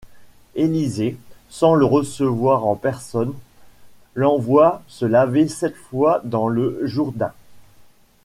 Élisée, 0.55 1.15
sans 1.51 1.75
le 1.75 1.85
recevoir 1.85 2.65
en 2.65 2.73
personne, 2.75 3.35
l'envoie 4.15 4.81
se 4.87 5.05
laver 5.05 5.47
sept 5.47 5.75
fois 5.75 6.21
dans 6.23 6.47
le 6.47 6.87
Jourdain. 6.87 7.33